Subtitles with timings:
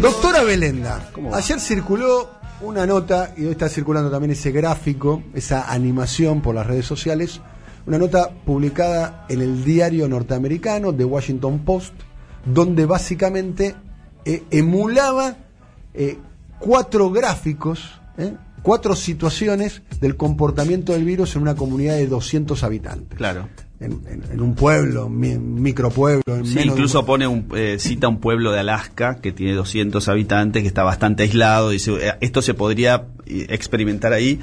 [0.00, 2.30] Doctora Belenda, ayer circuló
[2.62, 7.40] una nota, y hoy está circulando también ese gráfico, esa animación por las redes sociales,
[7.86, 11.92] una nota publicada en el diario norteamericano The Washington Post,
[12.46, 13.76] donde básicamente
[14.24, 15.36] eh, emulaba
[15.92, 16.18] eh,
[16.58, 23.18] cuatro gráficos, eh, cuatro situaciones del comportamiento del virus en una comunidad de 200 habitantes.
[23.18, 23.48] Claro.
[23.80, 26.36] En, un pueblo, un micropueblo.
[26.36, 27.48] En sí, incluso pone un,
[27.78, 31.70] cita un pueblo de Alaska que tiene 200 habitantes, que está bastante aislado.
[31.70, 34.38] Dice, esto se podría experimentar ahí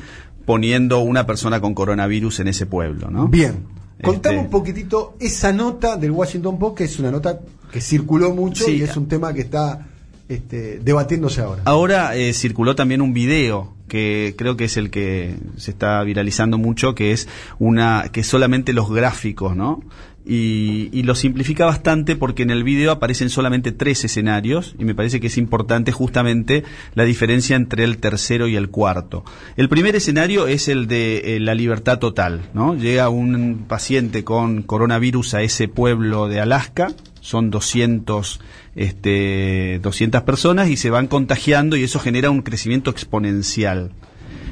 [0.46, 3.28] poniendo una persona con coronavirus en ese pueblo, ¿no?
[3.28, 3.78] Bien.
[4.02, 7.40] Contame este un poquitito esa nota del Washington Post, que es una nota
[7.72, 9.88] que circuló mucho y es un tema que está
[10.30, 11.64] este, debatiéndose ahora.
[11.66, 16.58] Ahora eh, circuló también un video que creo que es el que se está viralizando
[16.58, 17.28] mucho, que es
[17.60, 19.82] una que solamente los gráficos, ¿no?
[20.30, 25.22] Y, lo simplifica bastante porque en el video aparecen solamente tres escenarios y me parece
[25.22, 29.24] que es importante justamente la diferencia entre el tercero y el cuarto.
[29.56, 32.76] El primer escenario es el de eh, la libertad total, ¿no?
[32.76, 36.90] Llega un paciente con coronavirus a ese pueblo de Alaska,
[37.22, 38.42] son 200,
[38.78, 43.92] este, 200 personas y se van contagiando y eso genera un crecimiento exponencial.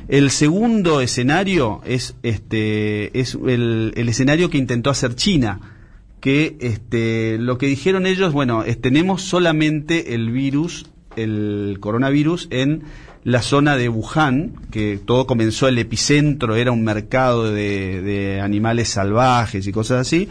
[0.08, 5.60] El segundo escenario es, este, es el, escenario que intentó hacer China,
[6.20, 12.84] que este, lo que dijeron ellos, bueno, tenemos solamente el virus, el coronavirus en
[13.24, 19.66] la zona de Wuhan, que todo comenzó, el epicentro era un mercado de animales salvajes
[19.66, 20.30] y cosas así,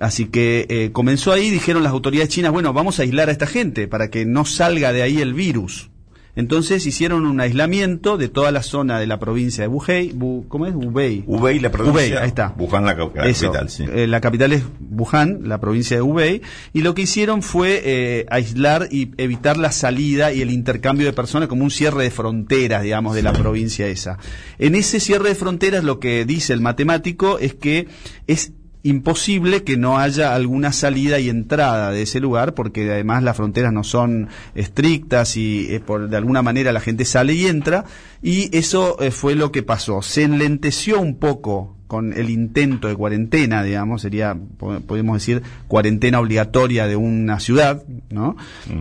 [0.00, 3.46] Así que eh, comenzó ahí, dijeron las autoridades chinas, bueno, vamos a aislar a esta
[3.46, 5.90] gente para que no salga de ahí el virus.
[6.38, 10.72] Entonces hicieron un aislamiento de toda la zona de la provincia de Wuhan, ¿cómo es?
[10.72, 11.24] Hubei.
[11.26, 12.22] Hubei, la provincia.
[12.22, 12.54] ahí está.
[12.56, 13.84] Wuhan, la, capital, sí.
[13.92, 18.26] Eh, la capital es Wuhan, la provincia de Hubei, y lo que hicieron fue eh,
[18.30, 22.84] aislar y evitar la salida y el intercambio de personas como un cierre de fronteras,
[22.84, 24.18] digamos, de la provincia esa.
[24.60, 27.88] En ese cierre de fronteras lo que dice el matemático es que
[28.28, 28.52] es
[28.82, 33.72] imposible que no haya alguna salida y entrada de ese lugar, porque además las fronteras
[33.72, 37.84] no son estrictas y eh, por, de alguna manera la gente sale y entra,
[38.22, 40.02] y eso eh, fue lo que pasó.
[40.02, 46.86] Se enlenteció un poco con el intento de cuarentena, digamos, sería, podemos decir, cuarentena obligatoria
[46.86, 48.36] de una ciudad, ¿no?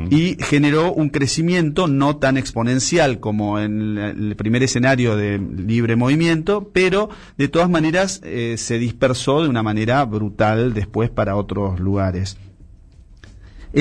[0.10, 6.70] Y generó un crecimiento no tan exponencial como en el primer escenario de libre movimiento,
[6.74, 12.38] pero de todas maneras eh, se dispersó de una manera brutal después para otros lugares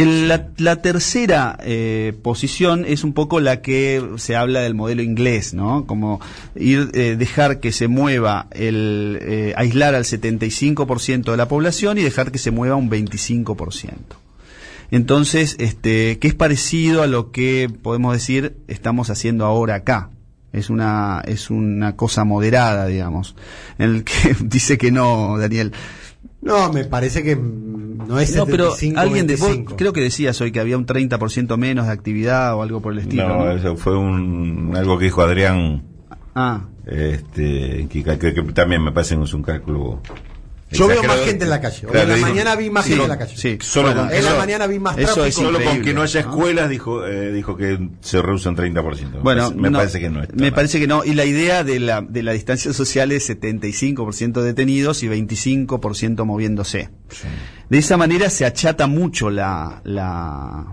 [0.05, 5.87] la, tercera eh, posición es un poco la que se habla del modelo inglés, ¿no?
[5.87, 6.21] Como
[6.55, 12.03] ir, eh, dejar que se mueva, el, eh, aislar al 75% de la población y
[12.03, 13.95] dejar que se mueva un 25%.
[14.91, 20.11] Entonces, este, que es parecido a lo que podemos decir estamos haciendo ahora acá.
[20.53, 23.35] Es una, es una cosa moderada, digamos.
[23.79, 25.73] En el que dice que no, Daniel.
[26.41, 27.37] No, me parece que
[27.97, 31.57] no es no, pero alguien de vos, creo que decías hoy que había un 30%
[31.57, 33.29] menos de actividad o algo por el estilo.
[33.29, 35.83] No, eso fue un algo que dijo Adrián.
[36.35, 36.63] Ah.
[36.87, 40.01] Este, que, también me parece que es un cálculo
[40.71, 41.87] yo veo más gente en la calle.
[41.93, 43.37] en la mañana vi más gente en la calle.
[43.37, 45.31] Sí, solo en la mañana vi más tráfico.
[45.31, 49.23] solo con que no haya escuelas dijo eh, dijo que se reducen 30%.
[49.23, 50.23] Bueno, me parece que no.
[50.35, 51.05] me parece que no.
[51.05, 56.91] Y la idea de la, de la distancia social es 75% detenidos y 25% moviéndose.
[57.69, 60.67] De esa manera se achata mucho la, la,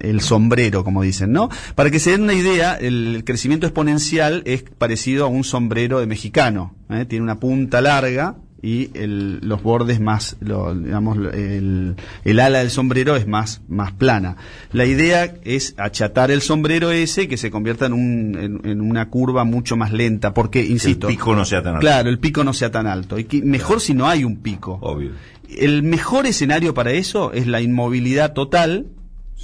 [0.00, 1.48] el sombrero, como dicen, ¿no?
[1.74, 6.06] Para que se den una idea, el crecimiento exponencial es parecido a un sombrero de
[6.06, 6.74] mexicano.
[6.90, 7.04] ¿eh?
[7.08, 12.70] Tiene una punta larga y el, los bordes más, lo, digamos, el, el, ala del
[12.70, 14.36] sombrero es más, más plana.
[14.72, 19.42] La idea es achatar el sombrero ese que se convierta en, un, en, una curva
[19.42, 21.08] mucho más lenta, porque, insisto...
[21.08, 21.80] El pico no sea tan alto.
[21.80, 23.18] Claro, el pico no sea tan alto.
[23.18, 24.78] Y mejor si no hay un pico.
[24.80, 25.10] Obvio.
[25.48, 28.86] El mejor escenario para eso es la inmovilidad total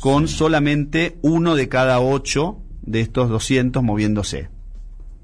[0.00, 4.48] con solamente uno de cada ocho de estos 200 moviéndose.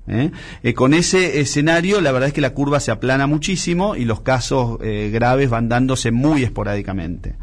[0.09, 0.31] ¿Eh?
[0.63, 4.21] Eh, con ese escenario, la verdad es que la curva se aplana muchísimo y los
[4.21, 7.37] casos eh, graves van dándose muy esporádicamente.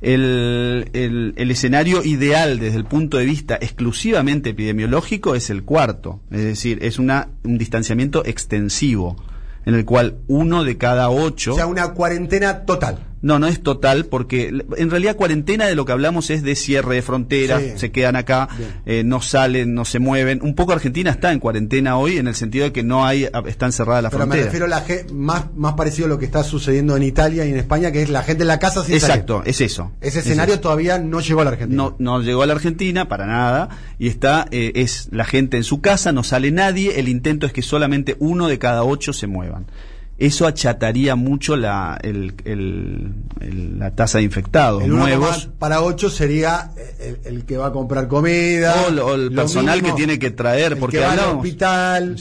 [0.00, 6.42] El, el, escenario ideal desde el punto de vista exclusivamente epidemiológico es el cuarto, es
[6.42, 7.10] decir, es un
[7.42, 9.16] distanciamiento extensivo
[9.64, 11.54] en el cual uno de cada ocho...
[11.54, 12.98] O sea, una cuarentena total.
[13.24, 16.96] No, no es total, porque en realidad cuarentena de lo que hablamos es de cierre
[16.96, 18.50] de fronteras, se quedan acá,
[18.84, 20.40] eh, no salen, no se mueven.
[20.42, 23.72] Un poco Argentina está en cuarentena hoy en el sentido de que no hay, están
[23.72, 24.44] cerradas las Pero fronteras.
[24.44, 24.84] me refiero a la
[25.14, 28.10] más, más parecido a lo que está sucediendo en Italia y en España, que es
[28.10, 29.92] la gente en la casa sin Exacto, es eso.
[30.02, 31.82] Ese escenario todavía no llegó a la Argentina.
[31.82, 35.64] No, no llegó a la Argentina para nada y está, eh, es la gente en
[35.64, 39.26] su casa, no sale nadie, el intento es que solamente uno de cada ocho se
[39.26, 39.64] muevan
[40.16, 42.34] eso achataría mucho la, el,
[43.78, 45.48] la tasa de infectados nuevos.
[45.58, 46.70] Para 8 sería
[47.24, 48.74] el, que va a comprar comida.
[49.04, 52.16] O, el personal que tiene que traer, porque que al hospital.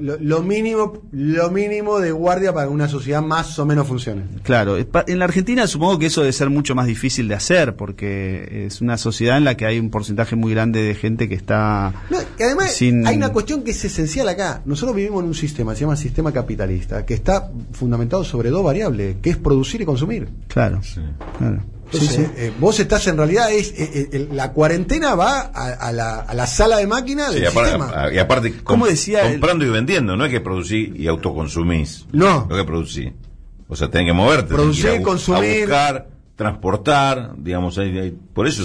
[0.00, 4.24] Lo, mínimo, lo mínimo de guardia para que una sociedad más o menos funcione.
[4.42, 8.66] Claro, en la Argentina supongo que eso debe ser mucho más difícil de hacer, porque
[8.66, 11.94] es una sociedad en la que hay un porcentaje muy grande de gente que está.
[12.38, 14.60] además, hay una cuestión que es esencial acá.
[14.66, 17.37] Nosotros vivimos en un sistema, se llama sistema capitalista, que está
[17.72, 20.28] fundamentado sobre dos variables, que es producir y consumir.
[20.48, 20.80] Claro,
[21.92, 26.86] eh, vos estás en realidad, es eh, eh, la cuarentena va a, la, sala de
[26.86, 28.08] máquinas del sistema.
[28.12, 32.06] y aparte, Como decía comprando y vendiendo, no es que producir y autoconsumís.
[32.12, 32.46] No.
[32.48, 33.14] No es que producir.
[33.68, 34.54] O sea, tenés que moverte.
[34.54, 35.60] Producir, consumir.
[35.60, 37.78] buscar, transportar, digamos,
[38.34, 38.64] por eso,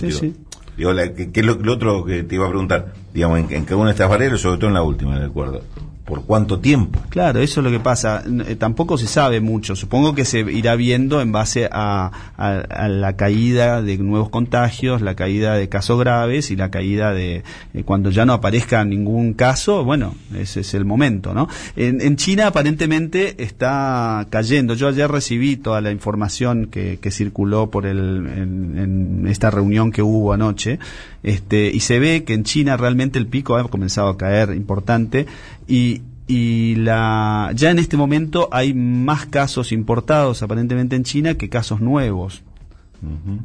[0.75, 2.93] Digo, ¿qué, es lo, otro que te iba a preguntar?
[3.13, 5.61] Digamos, en, en cada una de estas variables, sobre todo en la última, de acuerdo
[6.05, 6.99] por cuánto tiempo.
[7.09, 8.23] Claro, eso es lo que pasa.
[8.45, 9.75] Eh, tampoco se sabe mucho.
[9.75, 15.55] Supongo que se irá viendo en base a, la caída de nuevos contagios, la caída
[15.55, 19.85] de casos graves y la caída de eh, cuando ya no aparezca ningún caso.
[19.85, 21.47] Bueno, ese es el momento, ¿no?
[21.75, 24.73] En, China aparentemente está cayendo.
[24.73, 30.33] Yo ayer recibí toda la información que, circuló por el, en, esta reunión que hubo
[30.33, 30.79] anoche,
[31.21, 35.27] este, y se ve que en China realmente el pico ha comenzado a caer importante
[35.67, 41.49] y y la ya en este momento hay más casos importados aparentemente en China que
[41.49, 42.43] casos nuevos.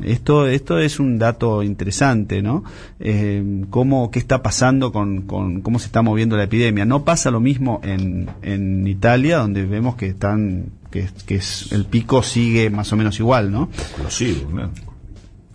[0.04, 2.62] Esto, esto es un dato interesante, ¿no?
[3.00, 6.84] Eh, cómo, ¿Qué está pasando con, con, cómo se está moviendo la epidemia?
[6.84, 11.86] No pasa lo mismo en, en Italia, donde vemos que están que, que es, el
[11.86, 13.68] pico sigue más o menos igual, ¿no?
[13.76, 14.70] Explosivo, ¿no?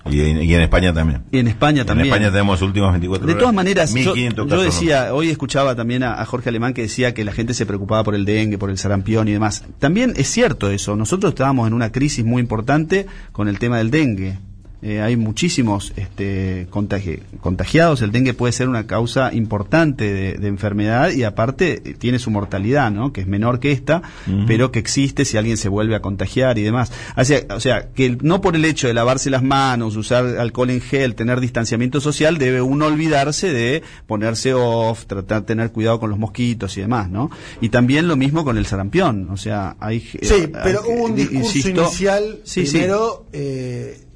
[0.09, 1.23] Y en, España también.
[1.31, 2.07] Y en España también.
[2.07, 3.35] En España tenemos últimas 24 horas.
[3.35, 7.31] De todas maneras, yo, decía, hoy escuchaba también a, Jorge Alemán que decía que la
[7.31, 9.63] gente se preocupaba por el dengue, por el sarampión y demás.
[9.79, 10.95] También es cierto eso.
[10.95, 14.39] Nosotros estábamos en una crisis muy importante con el tema del dengue.
[14.85, 18.01] Eh, hay muchísimos este, contagiados.
[18.01, 22.91] El dengue puede ser una causa importante de, enfermedad y aparte eh, tiene su mortalidad,
[22.91, 23.13] ¿no?
[23.13, 24.01] que es menor que esta,
[24.45, 26.91] pero que existe si alguien se vuelve a contagiar y demás.
[27.15, 30.69] O sea, o sea, que no por el hecho de lavarse las manos, usar alcohol
[30.69, 36.01] en gel, tener distanciamiento social, debe uno olvidarse de ponerse off, tratar de tener cuidado
[36.01, 37.31] con los mosquitos y demás, ¿no?
[37.61, 40.01] Y también lo mismo con el sarampión, o sea, hay...
[40.01, 43.27] Sí, pero hubo un discurso inicial, primero...
[43.31, 44.07] Eh,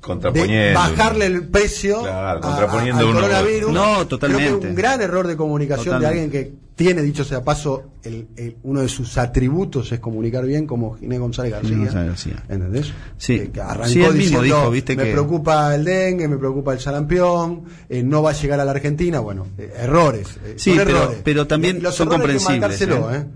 [0.74, 3.71] bajarle el precio al coronavirus.
[3.71, 4.45] No, totalmente.
[4.48, 8.27] Creo que un gran error de comunicación de alguien que tiene, dicho sea paso, el,
[8.62, 12.44] uno de sus atributos es comunicar bien, como Ginés González García.
[12.47, 12.94] ¿Entendés?
[13.18, 13.33] Sí.
[13.33, 18.29] Eh, que arrancó diciendo, me preocupa el dengue, me preocupa el sarampión, eh, no va
[18.29, 19.19] a llegar a la Argentina.
[19.19, 20.27] Bueno, eh, errores.
[20.57, 22.77] sí, pero, pero, también son comprensibles.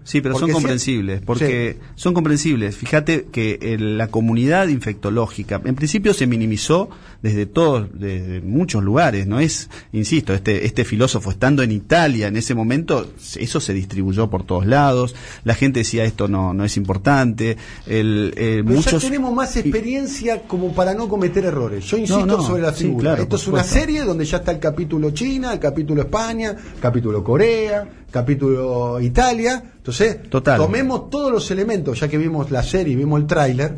[0.04, 2.78] Sí, pero son comprensibles, porque son comprensibles.
[2.78, 6.92] Fíjate que la comunidad infectológica, en principio se minimizó
[7.24, 12.38] desde todos, desde muchos lugares, no es, insisto, este, este filósofo estando en Italia en
[12.38, 16.78] ese momento, eso se distribuyó por todos lados, la gente decía esto no, no es
[16.78, 17.57] importante,
[17.88, 18.94] el, eh, muchos...
[18.94, 21.86] ya tenemos más experiencia como para no cometer errores.
[21.86, 23.16] Yo insisto sobre la figura.
[23.16, 27.88] esto es una serie donde ya está el capítulo China, el capítulo España, capítulo Corea,
[28.10, 29.63] capítulo Italia.
[29.77, 33.75] Entonces, tomemos todos los elementos, ya que vimos la serie, vimos el tráiler,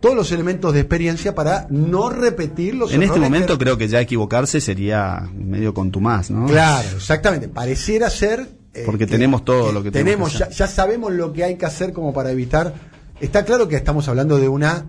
[0.00, 4.00] todos los elementos de experiencia para no repetir los En este momento creo que ya
[4.00, 6.46] equivocarse sería medio contumaz, ¿no?
[6.46, 7.48] Claro, exactamente.
[7.48, 10.38] Pareciera ser porque tenemos todo lo que tenemos.
[10.38, 12.74] ya, sabemos lo que hay que hacer como para evitar.
[13.20, 14.84] Está claro que estamos hablando de una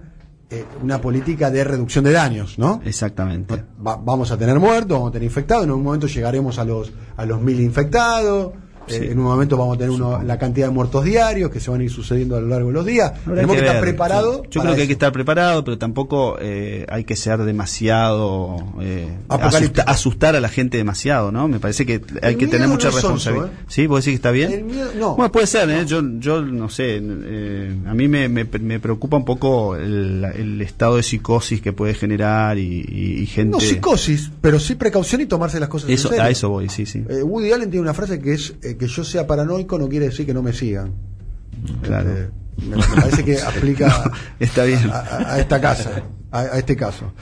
[0.52, 2.82] eh, una política de reducción de daños, ¿no?
[2.84, 3.64] Exactamente.
[3.78, 7.26] vamos a tener muertos, vamos a tener infectados, en un momento llegaremos a los a
[7.26, 8.54] los mil infectados
[8.90, 11.70] eh, en un momento vamos a tener uno, la cantidad de muertos diarios que se
[11.70, 13.14] van a ir sucediendo a lo largo de los días.
[13.26, 14.42] Tenemos que, estar preparados.
[14.50, 18.58] Yo, creo que hay que estar preparado, pero tampoco eh, hay que ser demasiado.
[18.82, 19.08] Eh,
[19.86, 21.48] asustar, a la gente demasiado, ¿no?
[21.48, 23.52] Me parece que hay que tener mucha responsabilidad.
[23.68, 23.88] ¿Sí?
[23.88, 24.68] ¿Vos decís que está bien?
[24.98, 25.16] no.
[25.16, 25.86] Bueno, puede ser, ¿eh?
[25.86, 26.98] Yo, yo no sé.
[26.98, 28.46] a mí me, me,
[28.80, 33.52] preocupa un poco el, estado de psicosis que puede generar y, gente.
[33.52, 37.00] No psicosis, pero sí precaución y tomarse las cosas eso, A eso voy, sí, sí.
[37.00, 40.34] Woody Allen tiene una frase que es que yo sea paranoico no quiere decir que
[40.34, 40.94] no me sigan.
[41.84, 42.10] Claro.
[42.10, 42.32] Este,
[42.66, 44.90] Me, parece que aplica está bien.
[44.92, 47.14] A, esta casa, a, este caso.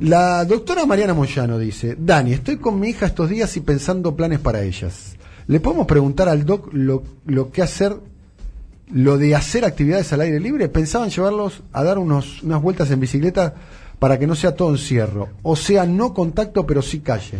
[0.00, 4.40] La doctora Mariana Moyano dice, Dani, estoy con mi hija estos días y pensando planes
[4.40, 5.16] para ellas.
[5.46, 7.96] ¿Le podemos preguntar al doc lo, lo que hacer,
[8.92, 10.68] lo de hacer actividades al aire libre?
[10.68, 13.54] Pensaban llevarlos a dar unos, unas vueltas en bicicleta
[13.98, 15.30] para que no sea todo encierro.
[15.42, 17.38] O sea, no contacto, pero sí calle.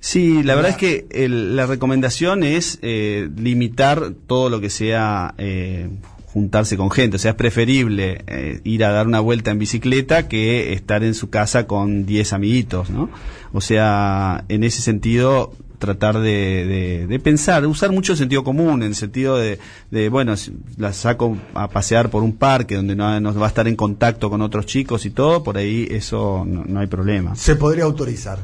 [0.00, 5.90] Sí, la verdad es que la recomendación es eh, limitar todo lo que sea eh,
[6.32, 7.16] juntarse con gente.
[7.16, 11.14] O sea, es preferible eh, ir a dar una vuelta en bicicleta que estar en
[11.14, 13.10] su casa con 10 amiguitos, ¿no?
[13.52, 18.94] O sea, en ese sentido, tratar de, de, pensar, usar mucho sentido común, en el
[18.94, 19.58] sentido de,
[19.90, 20.34] de, bueno,
[20.76, 24.30] la saco a pasear por un parque donde no, no, va a estar en contacto
[24.30, 27.34] con otros chicos y todo, por ahí eso no hay problema.
[27.34, 28.38] Se podría autorizar.